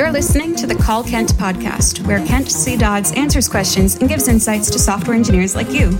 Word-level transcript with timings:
You're 0.00 0.12
listening 0.12 0.56
to 0.56 0.66
the 0.66 0.74
Call 0.74 1.04
Kent 1.04 1.34
podcast, 1.34 2.06
where 2.06 2.24
Kent 2.26 2.50
C. 2.50 2.74
Dodds 2.74 3.12
answers 3.12 3.46
questions 3.46 3.96
and 3.96 4.08
gives 4.08 4.28
insights 4.28 4.70
to 4.70 4.78
software 4.78 5.14
engineers 5.14 5.54
like 5.54 5.68
you. 5.72 5.90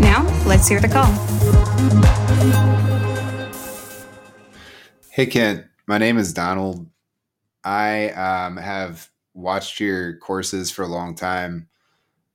Now, 0.00 0.26
let's 0.44 0.66
hear 0.66 0.80
the 0.80 0.88
call. 0.92 1.06
Hey, 5.10 5.26
Kent. 5.26 5.66
My 5.86 5.98
name 5.98 6.18
is 6.18 6.32
Donald. 6.32 6.84
I 7.62 8.08
um, 8.08 8.56
have 8.56 9.08
watched 9.34 9.78
your 9.78 10.16
courses 10.16 10.72
for 10.72 10.82
a 10.82 10.88
long 10.88 11.14
time. 11.14 11.68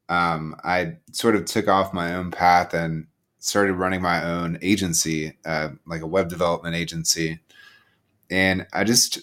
Um, 0.07 0.55
I 0.63 0.99
sort 1.11 1.35
of 1.35 1.43
took 1.43 1.67
off 1.67 1.91
my 1.91 2.15
own 2.15 2.31
path 2.31 2.73
and 2.73 3.07
started 3.39 3.73
running 3.73 4.01
my 4.01 4.23
own 4.23 4.59
agency, 4.61 5.37
uh, 5.45 5.69
like 5.85 6.01
a 6.01 6.07
web 6.07 6.29
development 6.29 6.75
agency. 6.75 7.39
And 8.29 8.67
I 8.73 8.83
just 8.83 9.19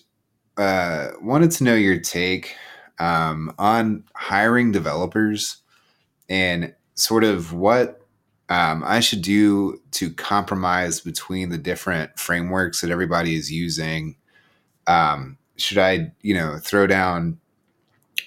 uh, 0.57 1.11
wanted 1.21 1.51
to 1.53 1.65
know 1.65 1.75
your 1.75 2.01
take 2.01 2.57
um, 2.99 3.55
on 3.59 4.05
hiring 4.15 4.73
developers 4.73 5.59
and 6.29 6.75
sort 6.95 7.25
of 7.25 7.53
what 7.53 8.01
um, 8.49 8.83
I 8.85 9.01
should 9.01 9.23
do 9.23 9.81
to 9.93 10.11
compromise 10.11 11.01
between 11.01 11.51
the 11.51 11.59
different 11.59 12.19
frameworks 12.19 12.81
that 12.81 12.91
everybody 12.91 13.35
is 13.37 13.51
using. 13.51 14.17
Um, 14.87 15.37
should 15.57 15.79
I, 15.79 16.13
you 16.23 16.35
know, 16.35 16.59
throw 16.59 16.87
down 16.87 17.39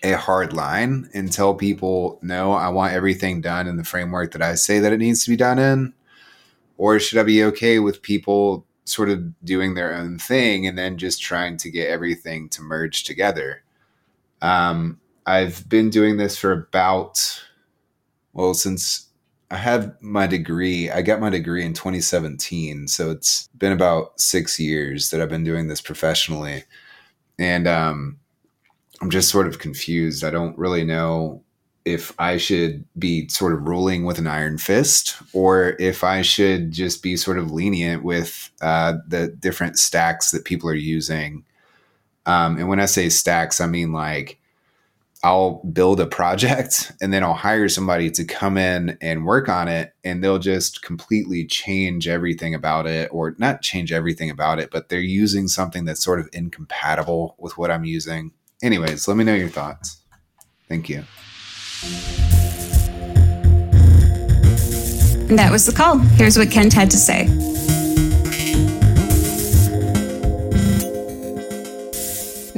a 0.04 0.14
hard 0.14 0.54
line 0.54 1.10
and 1.14 1.32
tell 1.32 1.54
people, 1.54 2.20
no, 2.22 2.54
I 2.54 2.70
want 2.70 2.94
everything 2.94 3.42
done 3.42 3.68
in 3.68 3.78
the 3.78 3.84
framework 3.84 4.32
that 4.32 4.42
I 4.42 4.56
say 4.56 4.80
that 4.80 4.94
it 4.94 4.98
needs 4.98 5.24
to 5.26 5.30
be 5.30 5.36
done 5.36 5.60
in? 5.60 5.94
Or 6.78 7.00
should 7.00 7.18
I 7.18 7.24
be 7.24 7.44
okay 7.46 7.80
with 7.80 8.02
people 8.02 8.66
sort 8.86 9.10
of 9.10 9.34
doing 9.44 9.74
their 9.74 9.94
own 9.94 10.18
thing 10.18 10.66
and 10.66 10.78
then 10.78 10.98
just 10.98 11.22
trying 11.22 11.58
to 11.58 11.70
get 11.70 11.90
everything 11.90 12.50
to 12.50 12.62
merge 12.62 13.04
together? 13.04 13.64
Um, 14.42 15.00
I've 15.26 15.68
been 15.68 15.90
doing 15.90 16.18
this 16.18 16.38
for 16.38 16.52
about, 16.52 17.44
well, 18.34 18.54
since 18.54 19.10
I 19.52 19.58
have 19.58 19.96
my 20.02 20.28
degree, 20.28 20.90
I 20.90 21.02
got 21.02 21.20
my 21.20 21.30
degree 21.30 21.66
in 21.66 21.74
2017. 21.74 22.88
So 22.88 23.12
it's 23.12 23.50
been 23.58 23.72
about 23.72 24.20
six 24.20 24.60
years 24.60 25.10
that 25.10 25.22
I've 25.22 25.30
been 25.30 25.44
doing 25.44 25.68
this 25.68 25.82
professionally. 25.82 26.64
And 27.38 27.68
um, 27.68 28.20
I'm 29.02 29.10
just 29.10 29.30
sort 29.30 29.48
of 29.48 29.60
confused. 29.60 30.24
I 30.24 30.32
don't 30.32 30.58
really 30.58 30.84
know 30.84 31.44
if 31.86 32.14
I 32.20 32.38
should 32.38 32.86
be 32.98 33.28
sort 33.30 33.54
of 33.54 33.68
ruling 33.68 34.06
with 34.06 34.20
an 34.20 34.28
iron 34.28 34.58
fist 34.58 35.16
or 35.34 35.76
if 35.80 36.04
I 36.04 36.22
should 36.22 36.72
just 36.72 37.02
be 37.02 37.16
sort 37.16 37.40
of 37.40 37.52
lenient 37.52 38.04
with 38.04 38.52
uh, 38.62 38.96
the 39.08 39.30
different 39.30 39.80
stacks 39.80 40.32
that 40.32 40.46
people 40.46 40.70
are 40.70 40.76
using. 40.76 41.46
Um, 42.26 42.58
and 42.58 42.68
when 42.68 42.80
I 42.80 42.86
say 42.86 43.10
stacks, 43.10 43.62
I 43.62 43.68
mean 43.68 43.94
like 43.94 44.40
I'll 45.24 45.64
build 45.64 46.00
a 46.00 46.06
project 46.06 46.92
and 47.02 47.14
then 47.14 47.24
I'll 47.24 47.34
hire 47.34 47.70
somebody 47.70 48.12
to 48.12 48.26
come 48.26 48.58
in 48.58 48.98
and 49.02 49.26
work 49.26 49.48
on 49.48 49.68
it 49.68 49.94
and 50.04 50.22
they'll 50.22 50.40
just 50.40 50.82
completely 50.82 51.46
change 51.46 52.08
everything 52.08 52.54
about 52.54 52.88
it 52.88 53.10
or 53.12 53.36
not 53.40 53.62
change 53.62 53.92
everything 53.92 54.30
about 54.30 54.60
it, 54.60 54.70
but 54.70 54.90
they're 54.90 55.00
using 55.00 55.48
something 55.48 55.86
that's 55.86 56.04
sort 56.04 56.20
of 56.20 56.30
incompatible 56.34 57.36
with 57.40 57.58
what 57.58 57.72
I'm 57.72 57.86
using 57.86 58.32
anyways, 58.62 59.08
let 59.08 59.18
me 59.18 59.24
know 59.24 59.34
your 59.34 59.50
thoughts. 59.50 59.98
Thank 60.68 60.90
you. 60.90 61.04
And 65.30 65.38
that 65.38 65.52
was 65.52 65.66
the 65.66 65.74
call. 65.74 66.00
Here's 66.00 66.38
what 66.38 66.50
Kent 66.50 66.74
had 66.74 66.90
to 66.92 66.98
say. 66.98 67.28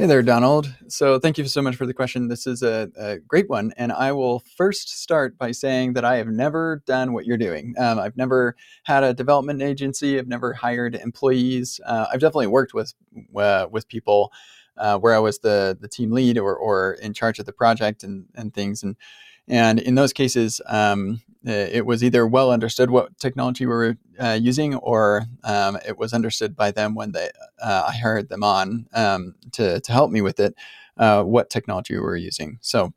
Hey 0.02 0.08
there, 0.08 0.22
Donald. 0.22 0.74
So, 0.88 1.20
thank 1.20 1.38
you 1.38 1.44
so 1.44 1.62
much 1.62 1.76
for 1.76 1.86
the 1.86 1.94
question. 1.94 2.26
This 2.26 2.46
is 2.46 2.64
a, 2.64 2.90
a, 2.98 3.18
great 3.18 3.48
one. 3.48 3.72
And 3.76 3.92
I 3.92 4.10
will 4.10 4.40
first 4.56 5.00
start 5.00 5.38
by 5.38 5.52
saying 5.52 5.92
that 5.92 6.04
I 6.04 6.16
have 6.16 6.26
never 6.26 6.82
done 6.86 7.12
what 7.12 7.24
you're 7.24 7.36
doing. 7.36 7.74
Um, 7.78 8.00
I've 8.00 8.16
never 8.16 8.56
had 8.82 9.04
a 9.04 9.14
development 9.14 9.62
agency, 9.62 10.18
I've 10.18 10.26
never 10.26 10.54
hired 10.54 10.96
employees. 10.96 11.78
Uh, 11.86 12.06
I've 12.12 12.18
definitely 12.18 12.48
worked 12.48 12.74
with, 12.74 12.94
uh, 13.36 13.68
with 13.70 13.86
people 13.86 14.32
uh, 14.76 14.98
where 14.98 15.14
I 15.14 15.18
was 15.18 15.38
the 15.40 15.76
the 15.80 15.88
team 15.88 16.12
lead 16.12 16.38
or 16.38 16.54
or 16.56 16.94
in 16.94 17.12
charge 17.12 17.38
of 17.38 17.46
the 17.46 17.52
project 17.52 18.02
and 18.02 18.26
and 18.34 18.52
things. 18.52 18.82
And 18.82 18.96
and 19.48 19.78
in 19.78 19.94
those 19.94 20.12
cases 20.12 20.60
um, 20.66 21.20
it 21.44 21.84
was 21.86 22.04
either 22.04 22.26
well 22.26 22.52
understood 22.52 22.90
what 22.90 23.18
technology 23.18 23.66
we 23.66 23.72
were 23.72 23.96
uh, 24.20 24.38
using 24.40 24.76
or 24.76 25.24
um, 25.42 25.78
it 25.86 25.98
was 25.98 26.12
understood 26.12 26.54
by 26.54 26.70
them 26.70 26.94
when 26.94 27.12
they 27.12 27.30
uh, 27.60 27.86
I 27.88 27.96
hired 27.96 28.28
them 28.28 28.44
on 28.44 28.86
um, 28.94 29.34
to 29.52 29.80
to 29.80 29.92
help 29.92 30.10
me 30.10 30.20
with 30.20 30.38
it 30.38 30.54
uh, 30.96 31.22
what 31.22 31.50
technology 31.50 31.94
we 31.94 32.00
were 32.00 32.16
using. 32.16 32.58
So 32.60 32.92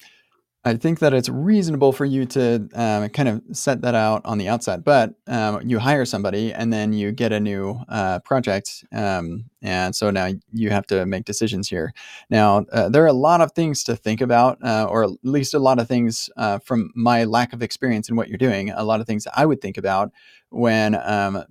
I 0.67 0.73
think 0.73 0.97
that 0.99 1.13
it's 1.13 1.29
reasonable 1.29 1.91
for 1.91 2.05
you 2.05 2.25
to 2.25 2.67
um, 2.73 3.07
kind 3.09 3.29
of 3.29 3.43
set 3.51 3.81
that 3.81 3.93
out 3.93 4.23
on 4.25 4.39
the 4.39 4.49
outside, 4.49 4.83
but 4.83 5.13
um, 5.27 5.61
you 5.63 5.77
hire 5.77 6.05
somebody 6.05 6.51
and 6.51 6.73
then 6.73 6.91
you 6.91 7.11
get 7.11 7.31
a 7.31 7.39
new 7.39 7.79
uh, 7.87 8.17
project, 8.21 8.83
um, 8.91 9.45
and 9.61 9.95
so 9.95 10.09
now 10.09 10.31
you 10.51 10.71
have 10.71 10.87
to 10.87 11.05
make 11.05 11.25
decisions 11.25 11.69
here. 11.69 11.93
Now 12.31 12.65
uh, 12.71 12.89
there 12.89 13.03
are 13.03 13.07
a 13.07 13.13
lot 13.13 13.41
of 13.41 13.51
things 13.51 13.83
to 13.83 13.95
think 13.95 14.21
about, 14.21 14.57
uh, 14.63 14.87
or 14.89 15.03
at 15.03 15.11
least 15.21 15.53
a 15.53 15.59
lot 15.59 15.77
of 15.77 15.87
things 15.87 16.31
uh, 16.35 16.57
from 16.57 16.91
my 16.95 17.25
lack 17.25 17.53
of 17.53 17.61
experience 17.61 18.09
in 18.09 18.15
what 18.15 18.27
you're 18.27 18.37
doing. 18.39 18.71
A 18.71 18.83
lot 18.83 18.99
of 18.99 19.05
things 19.05 19.27
I 19.35 19.45
would 19.45 19.61
think 19.61 19.77
about 19.77 20.11
when 20.49 20.95
um, 20.95 21.43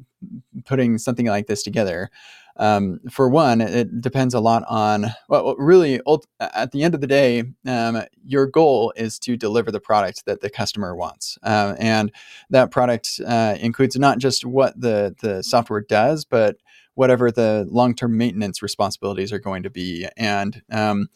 putting 0.65 0.99
something 0.99 1.27
like 1.27 1.47
this 1.47 1.63
together. 1.63 2.11
Um, 2.57 3.01
for 3.11 3.29
one, 3.29 3.61
it 3.61 4.01
depends 4.01 4.35
a 4.35 4.41
lot 4.41 4.63
on, 4.69 5.07
well, 5.29 5.57
really, 5.57 6.01
at 6.41 6.71
the 6.73 6.83
end 6.83 6.95
of 6.95 7.01
the 7.01 7.07
day, 7.07 7.45
um, 7.67 8.03
your 8.25 8.47
goal 8.47 8.93
is 8.97 9.19
to 9.21 9.37
deliver 9.37 9.71
the 9.71 9.81
product 9.81 10.25
that 10.27 10.41
the 10.41 10.51
customer 10.51 10.95
wants. 10.95 11.39
Uh, 11.43 11.75
and 11.79 12.13
that 12.51 12.71
product 12.71 13.21
uh, 13.27 13.57
includes 13.61 13.97
not 13.97 14.19
just 14.19 14.45
what 14.45 14.81
the, 14.81 15.15
the 15.21 15.43
software 15.43 15.81
does, 15.81 16.25
but 16.25 16.57
whatever 16.95 17.33
the 17.33 17.67
long 17.69 17.95
term 17.95 18.17
maintenance 18.17 18.63
responsibilities 18.63 19.33
are 19.33 19.41
going 19.41 19.65
to 19.65 19.71
be. 19.71 20.07
And 20.17 20.63
um, 20.71 21.09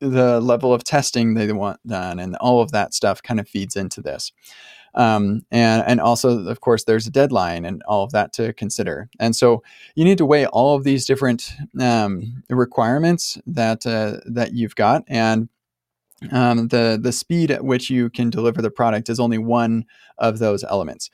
the 0.00 0.40
level 0.40 0.74
of 0.74 0.82
testing 0.82 1.34
they 1.34 1.52
want 1.52 1.78
done 1.86 2.18
and 2.18 2.34
all 2.36 2.60
of 2.60 2.72
that 2.72 2.92
stuff 2.92 3.22
kind 3.22 3.38
of 3.38 3.48
feeds 3.48 3.76
into 3.76 4.02
this 4.02 4.32
um, 4.94 5.44
and 5.50 5.82
and 5.86 6.00
also 6.00 6.46
of 6.46 6.60
course 6.60 6.84
there's 6.84 7.06
a 7.06 7.10
deadline 7.10 7.64
and 7.64 7.82
all 7.84 8.04
of 8.04 8.12
that 8.12 8.32
to 8.32 8.52
consider 8.52 9.08
and 9.18 9.34
so 9.34 9.62
you 9.94 10.04
need 10.04 10.18
to 10.18 10.26
weigh 10.26 10.46
all 10.46 10.74
of 10.74 10.84
these 10.84 11.06
different 11.06 11.52
um, 11.80 12.42
requirements 12.50 13.38
that 13.46 13.86
uh, 13.86 14.18
that 14.26 14.52
you've 14.52 14.76
got 14.76 15.04
and 15.08 15.48
um, 16.30 16.68
the 16.68 16.98
the 17.00 17.12
speed 17.12 17.50
at 17.50 17.64
which 17.64 17.90
you 17.90 18.10
can 18.10 18.30
deliver 18.30 18.62
the 18.62 18.70
product 18.70 19.08
is 19.08 19.18
only 19.18 19.38
one 19.38 19.86
of 20.18 20.38
those 20.38 20.62
elements. 20.64 21.10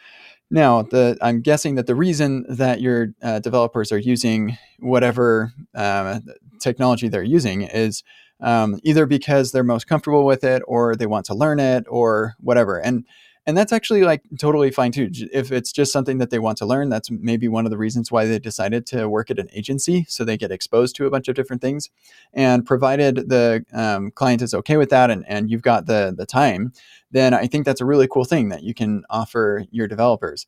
Now, 0.50 0.82
the, 0.82 1.16
I'm 1.20 1.42
guessing 1.42 1.74
that 1.74 1.86
the 1.86 1.94
reason 1.94 2.46
that 2.48 2.80
your 2.80 3.08
uh, 3.22 3.38
developers 3.40 3.92
are 3.92 3.98
using 3.98 4.56
whatever 4.78 5.52
uh, 5.74 6.20
technology 6.58 7.08
they're 7.08 7.22
using 7.22 7.62
is 7.62 8.02
um, 8.40 8.78
either 8.82 9.04
because 9.04 9.52
they're 9.52 9.64
most 9.64 9.86
comfortable 9.86 10.24
with 10.24 10.44
it, 10.44 10.62
or 10.66 10.96
they 10.96 11.06
want 11.06 11.26
to 11.26 11.34
learn 11.34 11.60
it, 11.60 11.84
or 11.88 12.34
whatever. 12.40 12.78
And 12.78 13.04
and 13.48 13.56
that's 13.56 13.72
actually 13.72 14.02
like 14.02 14.20
totally 14.38 14.70
fine 14.70 14.92
too. 14.92 15.10
If 15.32 15.50
it's 15.50 15.72
just 15.72 15.90
something 15.90 16.18
that 16.18 16.28
they 16.28 16.38
want 16.38 16.58
to 16.58 16.66
learn 16.66 16.90
that's 16.90 17.10
maybe 17.10 17.48
one 17.48 17.64
of 17.64 17.70
the 17.70 17.78
reasons 17.78 18.12
why 18.12 18.26
they 18.26 18.38
decided 18.38 18.84
to 18.88 19.08
work 19.08 19.30
at 19.30 19.38
an 19.38 19.48
agency 19.54 20.04
so 20.06 20.22
they 20.22 20.36
get 20.36 20.50
exposed 20.50 20.94
to 20.96 21.06
a 21.06 21.10
bunch 21.10 21.28
of 21.28 21.34
different 21.34 21.62
things. 21.62 21.88
And 22.34 22.66
provided 22.66 23.30
the 23.30 23.64
um, 23.72 24.10
client 24.10 24.42
is 24.42 24.52
okay 24.52 24.76
with 24.76 24.90
that 24.90 25.10
and, 25.10 25.24
and 25.26 25.50
you've 25.50 25.62
got 25.62 25.86
the 25.86 26.14
the 26.14 26.26
time 26.26 26.74
then 27.10 27.32
i 27.32 27.46
think 27.46 27.64
that's 27.64 27.80
a 27.80 27.86
really 27.86 28.06
cool 28.06 28.24
thing 28.24 28.50
that 28.50 28.62
you 28.62 28.74
can 28.74 29.02
offer 29.08 29.64
your 29.70 29.88
developers. 29.88 30.46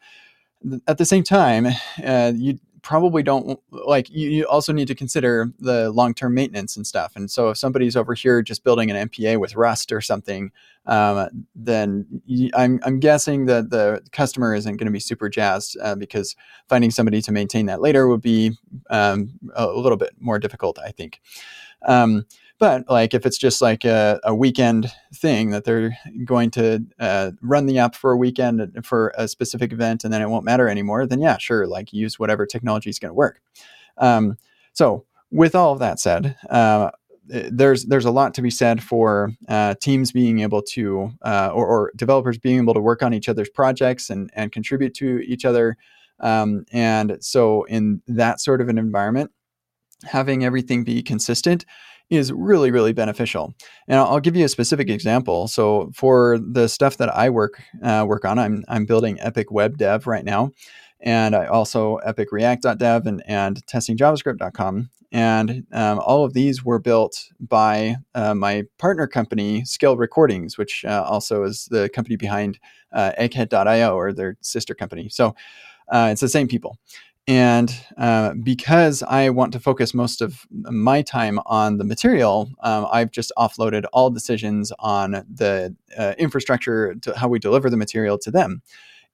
At 0.87 0.99
the 0.99 1.07
same 1.07 1.25
time 1.25 1.69
uh, 2.05 2.33
you 2.37 2.59
probably 2.83 3.23
don't 3.23 3.61
like 3.71 4.09
you, 4.11 4.29
you 4.29 4.45
also 4.47 4.73
need 4.73 4.89
to 4.89 4.95
consider 4.95 5.53
the 5.59 5.91
long-term 5.91 6.35
maintenance 6.35 6.77
and 6.77 6.87
stuff 6.87 7.13
and 7.17 7.31
so 7.31 7.51
if 7.51 7.59
somebody's 7.59 7.97
over 7.97 8.15
here 8.15 8.43
just 8.43 8.65
building 8.65 8.91
an 8.91 9.09
MPA 9.09 9.39
with 9.39 9.57
rust 9.57 9.93
or 9.93 10.01
something 10.01 10.51
um, 10.87 11.29
then 11.55 12.07
you, 12.25 12.51
I'm, 12.55 12.81
I'm 12.85 13.01
guessing 13.01 13.47
that 13.47 13.71
the 13.71 14.03
customer 14.13 14.55
isn't 14.55 14.77
going 14.77 14.87
to 14.87 14.93
be 14.93 15.01
super 15.01 15.29
jazzed 15.29 15.77
uh, 15.83 15.95
because 15.95 16.35
finding 16.69 16.91
somebody 16.91 17.21
to 17.23 17.33
maintain 17.33 17.67
that 17.67 17.81
later 17.81 18.09
would 18.09 18.23
be 18.23 18.53
um, 18.89 19.31
a 19.55 19.67
little 19.67 19.99
bit 19.99 20.15
more 20.19 20.39
difficult 20.39 20.79
i 20.79 20.91
think. 20.91 21.21
Um, 21.87 22.27
but 22.61 22.85
like 22.89 23.15
if 23.15 23.25
it's 23.27 23.39
just 23.39 23.63
like 23.63 23.85
a, 23.85 24.21
a 24.23 24.35
weekend 24.35 24.93
thing 25.15 25.51
that 25.51 25.65
they're 25.65 25.97
going 26.25 26.51
to 26.53 26.85
uh, 27.01 27.33
run 27.41 27.65
the 27.67 27.79
app 27.79 27.95
for 27.95 28.13
a 28.13 28.17
weekend 28.17 28.85
for 28.85 29.13
a 29.17 29.27
specific 29.27 29.73
event 29.73 30.05
and 30.05 30.13
then 30.13 30.21
it 30.21 30.29
won't 30.29 30.45
matter 30.45 30.69
anymore, 30.69 31.07
then 31.07 31.21
yeah, 31.21 31.39
sure, 31.39 31.67
like 31.67 31.93
use 31.93 32.19
whatever 32.19 32.45
technology 32.47 32.91
is 32.91 32.99
going 32.99 33.09
to 33.09 33.15
work. 33.15 33.41
Um, 33.97 34.37
so 34.75 35.07
with 35.31 35.55
all 35.55 35.73
of 35.73 35.79
that 35.79 35.99
said, 35.99 36.37
uh, 36.51 36.91
there's 37.27 37.87
there's 37.87 38.05
a 38.05 38.11
lot 38.11 38.35
to 38.35 38.43
be 38.43 38.51
said 38.51 38.83
for 38.83 39.33
uh, 39.49 39.75
teams 39.81 40.13
being 40.13 40.41
able 40.41 40.63
to 40.63 41.11
uh, 41.23 41.51
or, 41.55 41.67
or, 41.67 41.93
developers 41.97 42.37
being 42.39 42.59
able 42.59 42.75
to 42.75 42.81
work 42.81 43.03
on 43.03 43.15
each 43.15 43.29
other's 43.29 43.49
projects 43.49 44.11
and 44.11 44.31
and 44.35 44.53
contribute 44.53 44.95
to 44.95 45.21
each 45.21 45.45
other 45.45 45.77
Um, 46.19 46.65
and 46.73 47.17
so, 47.21 47.65
in 47.65 48.03
that 48.07 48.41
sort 48.41 48.61
of 48.61 48.69
an 48.69 48.79
environment, 48.79 49.31
having 50.05 50.45
everything 50.45 50.85
be 50.85 51.03
consistent 51.03 51.65
is 52.11 52.33
really 52.33 52.71
really 52.71 52.93
beneficial. 52.93 53.55
And 53.89 53.99
I'll, 53.99 54.21
give 54.21 54.37
you 54.37 54.45
a 54.45 54.49
specific 54.49 54.91
example. 54.91 55.49
So 55.49 55.91
for 55.95 56.39
the 56.39 56.69
stuff 56.69 56.97
that 56.99 57.15
i 57.17 57.31
work 57.31 57.63
uh, 57.83 58.05
work 58.07 58.25
on 58.25 58.39
i'm, 58.39 58.65
I'm 58.69 58.85
building 58.85 59.19
epic 59.21 59.51
web 59.51 59.79
dev 59.79 60.07
right 60.07 60.25
now. 60.25 60.51
And 61.01 61.35
i 61.35 61.47
also 61.47 61.97
epic 61.97 62.33
react.dev 62.33 63.07
and, 63.07 63.23
and 63.27 63.65
testingjavascript.com 63.67 64.91
and 65.13 65.67
um, 65.73 65.99
all 66.01 66.25
of 66.25 66.35
these 66.35 66.65
were 66.65 66.79
built 66.79 67.31
by 67.41 67.97
uh, 68.15 68.35
my 68.35 68.65
partner 68.79 69.07
company 69.07 69.65
Skill 69.65 69.97
Recordings 69.97 70.59
which 70.59 70.85
uh, 70.85 71.05
also 71.07 71.45
is 71.45 71.67
the 71.71 71.89
company 71.91 72.17
behind 72.17 72.59
uh, 72.93 73.13
egghead.io 73.19 73.95
or 73.95 74.13
their 74.13 74.37
sister 74.41 74.75
company. 74.75 75.09
So 75.09 75.35
uh, 75.93 76.09
it's 76.11 76.21
the 76.21 76.29
same 76.29 76.49
people 76.49 76.77
and 77.27 77.73
uh, 77.97 78.35
because 78.43 79.03
I 79.03 79.31
want 79.31 79.53
to 79.53 79.61
focus 79.61 79.95
most 79.95 80.21
of 80.21 80.47
my 80.51 81.03
time 81.03 81.39
on 81.47 81.79
the 81.79 81.85
material, 81.85 82.51
um, 82.63 82.87
I've 82.91 83.11
just 83.11 83.33
offloaded 83.39 83.85
all 83.93 84.11
decisions 84.11 84.73
on 84.79 85.13
the 85.33 85.77
uh, 85.97 86.15
infrastructure 86.19 86.95
to 86.97 87.17
how 87.17 87.29
we 87.29 87.39
deliver 87.39 87.71
the 87.71 87.77
material 87.77 88.19
to 88.19 88.31
them. 88.31 88.63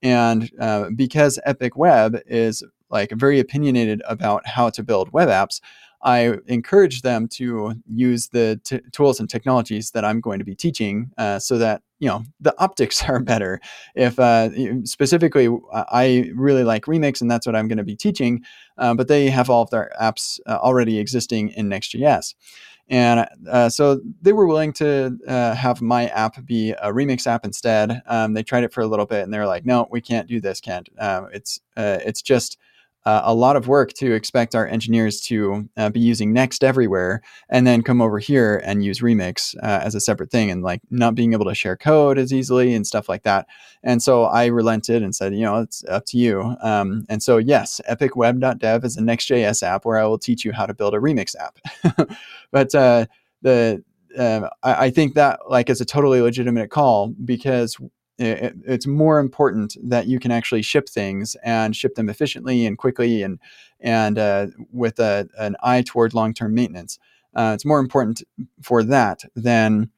And 0.02 0.50
uh, 0.60 0.90
because 0.94 1.38
Epic 1.44 1.76
Web 1.76 2.18
is 2.26 2.62
like 2.90 3.10
very 3.12 3.40
opinionated 3.40 4.02
about 4.06 4.46
how 4.46 4.70
to 4.70 4.82
build 4.82 5.12
web 5.12 5.28
apps, 5.28 5.60
I 6.02 6.38
encourage 6.46 7.02
them 7.02 7.26
to 7.28 7.74
use 7.92 8.28
the 8.28 8.60
t- 8.62 8.80
tools 8.92 9.18
and 9.18 9.28
technologies 9.28 9.90
that 9.90 10.04
I'm 10.04 10.20
going 10.20 10.38
to 10.38 10.44
be 10.44 10.54
teaching 10.54 11.10
uh, 11.18 11.38
so 11.38 11.58
that 11.58 11.82
you 11.98 12.08
know 12.08 12.22
the 12.40 12.54
optics 12.60 13.02
are 13.08 13.18
better. 13.18 13.60
If 13.94 14.18
uh, 14.18 14.84
specifically, 14.84 15.48
I 15.72 16.30
really 16.34 16.64
like 16.64 16.84
Remix, 16.84 17.20
and 17.20 17.30
that's 17.30 17.46
what 17.46 17.56
I'm 17.56 17.68
going 17.68 17.78
to 17.78 17.84
be 17.84 17.96
teaching. 17.96 18.44
Uh, 18.78 18.94
but 18.94 19.08
they 19.08 19.30
have 19.30 19.50
all 19.50 19.62
of 19.62 19.70
their 19.70 19.90
apps 20.00 20.38
uh, 20.46 20.58
already 20.60 20.98
existing 20.98 21.50
in 21.50 21.68
Next.js. 21.68 22.34
And 22.88 23.26
uh, 23.50 23.68
so 23.68 24.00
they 24.22 24.32
were 24.32 24.46
willing 24.46 24.72
to 24.74 25.18
uh, 25.26 25.56
have 25.56 25.82
my 25.82 26.06
app 26.10 26.46
be 26.46 26.70
a 26.70 26.92
remix 26.92 27.26
app 27.26 27.44
instead. 27.44 28.00
Um, 28.06 28.34
they 28.34 28.44
tried 28.44 28.62
it 28.62 28.72
for 28.72 28.80
a 28.80 28.86
little 28.86 29.06
bit, 29.06 29.24
and 29.24 29.34
they 29.34 29.38
were 29.38 29.46
like, 29.46 29.66
"No, 29.66 29.88
we 29.90 30.00
can't 30.00 30.28
do 30.28 30.40
this. 30.40 30.60
Um, 30.98 31.28
it's 31.32 31.58
it's 31.76 32.22
just 32.22 32.58
uh, 33.06 33.22
a 33.24 33.32
lot 33.32 33.54
of 33.54 33.68
work 33.68 33.92
to 33.92 34.12
expect 34.12 34.56
our 34.56 34.66
engineers 34.66 35.20
to 35.20 35.68
uh, 35.76 35.88
be 35.88 36.00
using 36.00 36.32
Next 36.32 36.64
everywhere 36.64 37.22
and 37.48 37.64
then 37.64 37.82
come 37.82 38.02
over 38.02 38.18
here 38.18 38.60
and 38.64 38.84
use 38.84 38.98
Remix 38.98 39.56
uh, 39.62 39.80
as 39.84 39.94
a 39.94 40.00
separate 40.00 40.30
thing 40.30 40.50
and 40.50 40.64
like 40.64 40.80
not 40.90 41.14
being 41.14 41.32
able 41.32 41.44
to 41.44 41.54
share 41.54 41.76
code 41.76 42.18
as 42.18 42.32
easily 42.32 42.74
and 42.74 42.84
stuff 42.84 43.08
like 43.08 43.22
that. 43.22 43.46
And 43.84 44.02
so 44.02 44.24
I 44.24 44.46
relented 44.46 45.04
and 45.04 45.14
said, 45.14 45.34
you 45.34 45.42
know, 45.42 45.60
it's 45.60 45.84
up 45.84 46.04
to 46.06 46.18
you. 46.18 46.56
Um, 46.60 47.06
and 47.08 47.22
so, 47.22 47.36
yes, 47.36 47.80
epicweb.dev 47.88 48.84
is 48.84 48.96
a 48.96 49.02
Next.js 49.02 49.62
app 49.62 49.84
where 49.84 49.98
I 49.98 50.04
will 50.04 50.18
teach 50.18 50.44
you 50.44 50.52
how 50.52 50.66
to 50.66 50.74
build 50.74 50.92
a 50.92 50.98
Remix 50.98 51.36
app. 51.36 52.10
but 52.50 52.74
uh, 52.74 53.06
the 53.42 53.84
uh, 54.18 54.48
I, 54.64 54.86
I 54.86 54.90
think 54.90 55.14
that 55.14 55.38
like 55.48 55.70
is 55.70 55.80
a 55.80 55.84
totally 55.84 56.20
legitimate 56.20 56.70
call 56.70 57.14
because 57.24 57.76
it, 58.18 58.54
it's 58.66 58.86
more 58.86 59.18
important 59.18 59.76
that 59.82 60.06
you 60.06 60.18
can 60.18 60.30
actually 60.30 60.62
ship 60.62 60.88
things 60.88 61.36
and 61.44 61.76
ship 61.76 61.94
them 61.94 62.08
efficiently 62.08 62.66
and 62.66 62.78
quickly 62.78 63.22
and 63.22 63.38
and 63.80 64.18
uh, 64.18 64.46
with 64.72 64.98
a, 64.98 65.28
an 65.38 65.56
eye 65.62 65.82
toward 65.82 66.14
long 66.14 66.32
term 66.32 66.54
maintenance. 66.54 66.98
Uh, 67.34 67.52
it's 67.54 67.66
more 67.66 67.80
important 67.80 68.22
for 68.62 68.82
that 68.82 69.22
than 69.34 69.90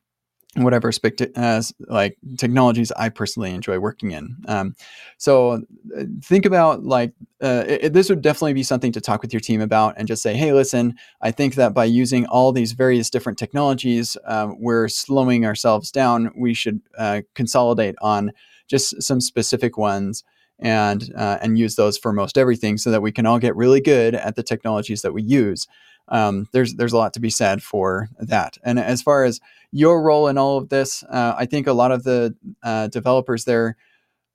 whatever 0.54 0.90
specti- 0.90 1.30
uh, 1.36 1.62
like 1.92 2.16
technologies 2.36 2.90
I 2.92 3.10
personally 3.10 3.52
enjoy 3.52 3.78
working 3.78 4.12
in. 4.12 4.36
Um, 4.46 4.74
so 5.18 5.62
uh, 5.96 6.04
think 6.22 6.46
about 6.46 6.84
like 6.84 7.12
uh, 7.42 7.64
it, 7.66 7.92
this 7.92 8.08
would 8.08 8.22
definitely 8.22 8.54
be 8.54 8.62
something 8.62 8.92
to 8.92 9.00
talk 9.00 9.22
with 9.22 9.32
your 9.32 9.40
team 9.40 9.60
about 9.60 9.94
and 9.96 10.08
just 10.08 10.22
say, 10.22 10.34
hey, 10.34 10.52
listen, 10.52 10.94
I 11.20 11.30
think 11.30 11.54
that 11.56 11.74
by 11.74 11.84
using 11.84 12.26
all 12.26 12.52
these 12.52 12.72
various 12.72 13.10
different 13.10 13.38
technologies, 13.38 14.16
um, 14.24 14.56
we're 14.58 14.88
slowing 14.88 15.44
ourselves 15.44 15.92
down. 15.92 16.32
We 16.36 16.54
should 16.54 16.80
uh, 16.96 17.22
consolidate 17.34 17.96
on 18.00 18.32
just 18.68 19.02
some 19.02 19.20
specific 19.20 19.76
ones 19.76 20.24
and 20.58 21.12
uh, 21.16 21.38
and 21.40 21.58
use 21.58 21.76
those 21.76 21.96
for 21.98 22.12
most 22.12 22.36
everything 22.36 22.78
so 22.78 22.90
that 22.90 23.02
we 23.02 23.12
can 23.12 23.26
all 23.26 23.38
get 23.38 23.54
really 23.54 23.80
good 23.80 24.14
at 24.14 24.34
the 24.34 24.42
technologies 24.42 25.02
that 25.02 25.12
we 25.12 25.22
use 25.22 25.68
um, 26.08 26.48
there's 26.52 26.74
there's 26.74 26.92
a 26.92 26.96
lot 26.96 27.14
to 27.14 27.20
be 27.20 27.30
said 27.30 27.62
for 27.62 28.08
that. 28.18 28.58
And 28.64 28.78
as 28.78 29.02
far 29.02 29.24
as 29.24 29.40
your 29.70 30.02
role 30.02 30.28
in 30.28 30.38
all 30.38 30.58
of 30.58 30.68
this, 30.68 31.04
uh, 31.04 31.34
I 31.36 31.46
think 31.46 31.66
a 31.66 31.72
lot 31.72 31.92
of 31.92 32.04
the 32.04 32.34
uh, 32.62 32.88
developers 32.88 33.44
there, 33.44 33.76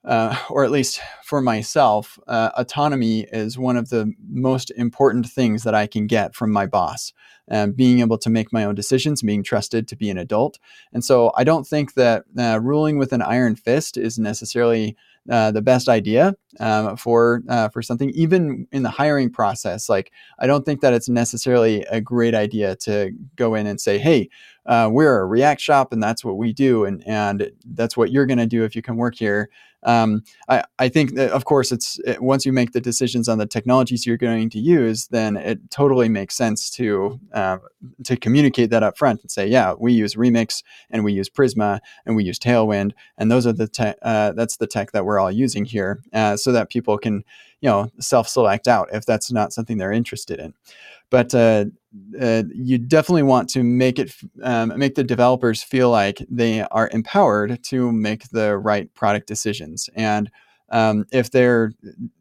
uh, 0.05 0.37
or 0.49 0.63
at 0.63 0.71
least 0.71 1.01
for 1.23 1.41
myself, 1.41 2.19
uh, 2.27 2.51
autonomy 2.55 3.21
is 3.31 3.57
one 3.57 3.77
of 3.77 3.89
the 3.89 4.13
most 4.29 4.71
important 4.71 5.27
things 5.27 5.63
that 5.63 5.73
I 5.73 5.87
can 5.87 6.07
get 6.07 6.35
from 6.35 6.51
my 6.51 6.65
boss. 6.65 7.13
Um, 7.51 7.73
being 7.73 7.99
able 7.99 8.17
to 8.19 8.29
make 8.29 8.53
my 8.53 8.63
own 8.63 8.73
decisions, 8.73 9.21
being 9.21 9.43
trusted 9.43 9.85
to 9.89 9.97
be 9.97 10.09
an 10.09 10.17
adult. 10.17 10.59
And 10.93 11.03
so 11.03 11.33
I 11.35 11.43
don't 11.43 11.67
think 11.67 11.95
that 11.95 12.23
uh, 12.39 12.61
ruling 12.61 12.97
with 12.97 13.11
an 13.11 13.21
iron 13.21 13.57
fist 13.57 13.97
is 13.97 14.17
necessarily 14.17 14.95
uh, 15.29 15.51
the 15.51 15.61
best 15.61 15.87
idea 15.89 16.35
um, 16.59 16.97
for 16.97 17.41
uh, 17.49 17.69
for 17.69 17.81
something, 17.81 18.09
even 18.11 18.67
in 18.71 18.83
the 18.83 18.89
hiring 18.89 19.29
process. 19.29 19.89
Like, 19.89 20.11
I 20.39 20.47
don't 20.47 20.65
think 20.65 20.81
that 20.81 20.93
it's 20.93 21.09
necessarily 21.09 21.83
a 21.89 22.01
great 22.01 22.35
idea 22.35 22.75
to 22.77 23.11
go 23.35 23.55
in 23.55 23.67
and 23.67 23.79
say, 23.79 23.97
"Hey, 23.97 24.29
uh, 24.65 24.89
we're 24.91 25.19
a 25.19 25.25
React 25.25 25.61
shop, 25.61 25.93
and 25.93 26.01
that's 26.01 26.23
what 26.23 26.37
we 26.37 26.53
do, 26.53 26.85
and 26.85 27.03
and 27.07 27.51
that's 27.65 27.97
what 27.97 28.11
you're 28.11 28.25
going 28.25 28.37
to 28.37 28.47
do 28.47 28.63
if 28.63 28.75
you 28.75 28.81
come 28.81 28.97
work 28.97 29.15
here." 29.15 29.49
Um, 29.85 30.23
I, 30.47 30.63
I 30.79 30.89
think 30.89 31.15
that, 31.15 31.31
of 31.31 31.45
course, 31.45 31.71
it's 31.71 31.99
it, 32.05 32.21
once 32.21 32.45
you 32.45 32.53
make 32.53 32.71
the 32.71 32.81
decisions 32.81 33.27
on 33.27 33.37
the 33.37 33.45
technologies 33.45 34.05
you're 34.05 34.17
going 34.17 34.49
to 34.51 34.59
use, 34.59 35.07
then 35.07 35.35
it 35.35 35.69
totally 35.71 36.09
makes 36.09 36.35
sense 36.35 36.69
to 36.71 37.19
uh, 37.33 37.57
to 38.05 38.15
communicate 38.17 38.69
that 38.69 38.83
up 38.83 38.97
front 38.97 39.21
and 39.21 39.31
say, 39.31 39.47
yeah, 39.47 39.73
we 39.77 39.93
use 39.93 40.15
Remix 40.15 40.63
and 40.89 41.03
we 41.03 41.13
use 41.13 41.29
Prisma 41.29 41.79
and 42.05 42.15
we 42.15 42.23
use 42.23 42.39
Tailwind, 42.39 42.93
and 43.17 43.31
those 43.31 43.45
are 43.45 43.53
the 43.53 43.67
te- 43.67 43.93
uh, 44.01 44.31
that's 44.33 44.57
the 44.57 44.67
tech 44.67 44.91
that 44.91 45.05
we're 45.05 45.19
all 45.19 45.31
using 45.31 45.65
here, 45.65 46.01
uh, 46.13 46.37
so 46.37 46.51
that 46.51 46.69
people 46.69 46.97
can 46.97 47.23
you 47.63 47.69
know 47.69 47.89
self-select 47.97 48.67
out 48.67 48.89
if 48.91 49.05
that's 49.05 49.31
not 49.31 49.53
something 49.53 49.77
they're 49.77 49.93
interested 49.93 50.39
in. 50.39 50.53
But 51.09 51.33
uh, 51.33 51.65
uh, 52.19 52.43
you 52.53 52.77
definitely 52.77 53.23
want 53.23 53.49
to 53.51 53.63
make 53.63 53.99
it 53.99 54.13
um, 54.43 54.77
make 54.77 54.95
the 54.95 55.03
developers 55.03 55.63
feel 55.63 55.89
like 55.89 56.25
they 56.29 56.61
are 56.61 56.89
empowered 56.91 57.63
to 57.65 57.91
make 57.91 58.27
the 58.29 58.57
right 58.57 58.93
product 58.93 59.27
decisions. 59.27 59.89
And 59.95 60.29
um, 60.71 61.05
if 61.11 61.31
they're 61.31 61.71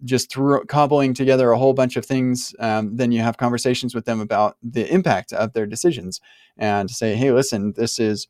just 0.05 0.31
thro- 0.31 0.65
cobbling 0.67 1.15
together 1.15 1.50
a 1.50 1.59
whole 1.59 1.73
bunch 1.73 1.97
of 1.97 2.06
things, 2.06 2.55
um, 2.61 2.95
then 2.97 3.11
you 3.11 3.23
have 3.23 3.38
conversations 3.38 3.95
with 3.95 4.05
them 4.05 4.21
about 4.21 4.59
the 4.62 4.87
impact 4.93 5.33
of 5.33 5.55
their 5.55 5.66
decisions 5.66 6.21
and 6.59 6.90
say, 6.90 7.16
hey, 7.16 7.33
listen, 7.33 7.73
this 7.76 7.99
is 7.99 8.28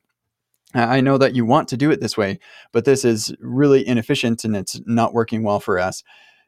I 0.74 1.02
know 1.02 1.18
that 1.18 1.34
you 1.34 1.44
want 1.44 1.68
to 1.68 1.76
do 1.76 1.90
it 1.90 2.00
this 2.00 2.16
way, 2.16 2.38
but 2.72 2.86
this 2.86 3.04
is 3.04 3.34
really 3.40 3.86
inefficient 3.86 4.42
and 4.44 4.56
it's 4.56 4.80
not 4.86 5.12
working 5.12 5.42
well 5.42 5.60
for 5.60 5.78
us 5.78 6.02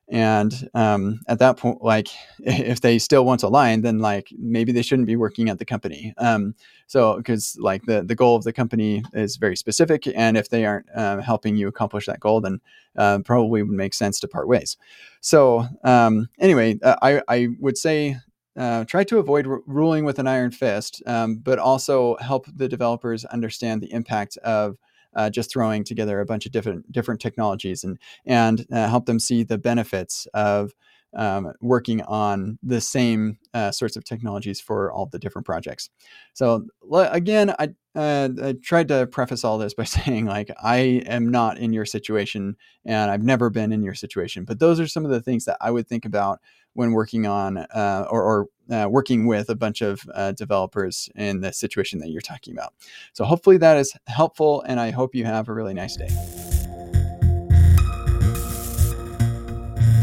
and 0.09 0.69
um, 0.75 1.21
at 1.29 1.39
that 1.39 1.57
point 1.57 1.83
like 1.83 2.09
if 2.41 2.81
they 2.81 2.99
still 2.99 3.25
want 3.25 3.41
to 3.41 3.47
align 3.47 3.81
then 3.81 3.99
like 3.99 4.29
maybe 4.39 4.73
they 4.73 4.83
shouldn't 4.83 5.07
be 5.07 5.17
working 5.17 5.49
at 5.49 5.59
the 5.59 5.65
company. 5.65 6.15
Um, 6.19 6.55
so 6.87 7.17
because 7.17 7.57
like 7.59 7.85
the, 7.87 8.03
the 8.03 8.15
goal 8.15 8.37
of 8.37 8.45
the 8.45 8.53
company 8.53 9.03
is 9.13 9.37
very 9.37 9.57
specific 9.57 10.07
and 10.15 10.37
if 10.37 10.49
they 10.51 10.65
aren't 10.65 10.87
uh, 10.95 11.21
helping 11.21 11.57
you 11.57 11.69
accomplish 11.69 12.07
that 12.07 12.21
goal 12.21 12.41
then 12.41 12.61
uh, 12.97 13.19
probably 13.25 13.63
would 13.63 13.73
make 13.73 13.95
sense 13.95 14.21
to 14.21 14.29
part 14.29 14.49
ways. 14.49 14.77
So 15.21 15.67
um, 15.85 16.29
anyway 16.39 16.79
uh, 16.83 16.97
I, 17.03 17.23
I 17.29 17.49
would 17.61 17.79
say 17.79 18.17
uh, 18.57 18.85
try 18.85 19.03
to 19.05 19.19
avoid 19.19 19.47
r- 19.47 19.63
ruling 19.67 20.05
with 20.05 20.19
an 20.19 20.29
iron 20.29 20.51
fist 20.51 21.03
um, 21.07 21.37
but 21.37 21.59
also 21.59 22.17
help 22.17 22.47
the 22.55 22.69
developers 22.69 23.25
understand 23.25 23.81
the 23.81 23.93
impact 23.93 24.37
of 24.39 24.77
uh, 25.15 25.31
just 25.31 25.51
throwing 25.53 25.85
together 25.85 26.21
a 26.21 26.27
bunch 26.27 26.47
of 26.47 26.53
different 26.53 26.91
different 26.93 27.21
technologies 27.21 27.85
and 27.85 27.99
and 28.27 28.67
uh, 28.73 28.89
help 28.89 29.07
them 29.07 29.19
see 29.19 29.43
the 29.43 29.59
benefits 29.59 30.27
of 30.35 30.73
um, 31.17 31.53
working 31.61 32.03
on 32.03 32.59
the 32.63 32.81
same 32.81 33.39
uh, 33.53 33.71
sorts 33.71 33.97
of 33.97 34.05
technologies 34.05 34.61
for 34.61 34.93
all 34.93 35.07
the 35.07 35.19
different 35.19 35.47
projects. 35.47 35.91
So 36.33 36.67
again, 36.93 37.55
I, 37.59 37.69
uh, 37.95 38.29
I, 38.43 38.55
tried 38.63 38.89
to 38.89 39.07
preface 39.07 39.45
all 39.45 39.59
this 39.59 39.75
by 39.79 39.85
saying 39.85 40.27
like 40.27 40.51
I 40.63 41.03
am 41.07 41.31
not 41.31 41.59
in 41.59 41.73
your 41.73 41.87
situation 41.87 42.57
and 42.85 43.11
I've 43.11 43.23
never 43.23 43.51
been 43.51 43.73
in 43.73 43.83
your 43.83 43.95
situation, 43.95 44.45
but 44.45 44.59
those 44.59 44.81
are 44.81 44.89
some 44.89 45.05
of 45.05 45.11
the 45.11 45.21
things 45.21 45.45
that 45.45 45.59
I 45.61 45.71
would 45.71 45.87
think 45.87 46.05
about 46.05 46.41
when 46.73 46.93
working 46.93 47.27
on 47.27 47.59
uh, 47.59 48.07
or, 48.11 48.23
or 48.23 48.47
uh, 48.71 48.87
working 48.91 49.27
with 49.27 49.49
a 49.51 49.55
bunch 49.55 49.83
of 49.83 50.01
uh, 50.15 50.33
developers 50.33 51.09
in 51.15 51.41
the 51.41 51.53
situation 51.53 51.99
that 52.01 52.11
you're 52.11 52.21
talking 52.21 52.55
about. 52.55 52.75
So 53.13 53.25
hopefully 53.25 53.57
that 53.59 53.77
is 53.77 53.93
helpful, 54.07 54.63
and 54.63 54.81
I 54.81 54.91
hope 54.91 55.15
you 55.15 55.25
have 55.25 55.49
a 55.49 55.53
really 55.53 55.75
nice 55.75 55.97
day. 55.97 56.09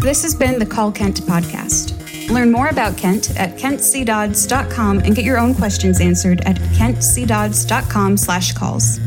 This 0.01 0.23
has 0.23 0.33
been 0.33 0.57
the 0.57 0.65
Call 0.65 0.91
Kent 0.91 1.21
podcast. 1.21 1.97
Learn 2.31 2.51
more 2.51 2.69
about 2.69 2.97
Kent 2.97 3.37
at 3.37 3.57
kentcdodds.com 3.57 4.99
and 4.99 5.15
get 5.15 5.25
your 5.25 5.37
own 5.37 5.53
questions 5.53 6.01
answered 6.01 6.41
at 6.41 6.55
kentcdodds.com 6.55 8.17
slash 8.17 8.53
calls. 8.53 8.99